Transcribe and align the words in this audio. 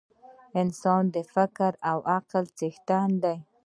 انسان 0.61 1.03
د 1.15 1.17
فکر 1.33 1.71
او 1.89 1.97
عقل 2.15 2.43
څښتن 2.57 3.09
دی. 3.23 3.37